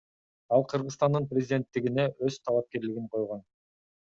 Ал 0.55 0.63
Кыргызстандын 0.71 1.27
президенттигине 1.33 2.07
өз 2.29 2.39
талапкерлигин 2.49 3.09
койгон. 3.15 3.45